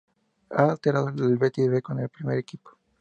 Ha 0.49 0.71
alternado 0.71 1.09
el 1.27 1.37
Betis 1.37 1.69
B 1.69 1.79
con 1.83 1.99
el 1.99 2.09
primer 2.09 2.39
equipo. 2.39 2.75